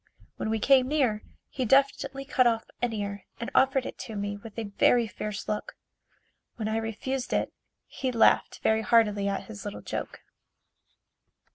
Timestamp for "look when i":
5.47-6.77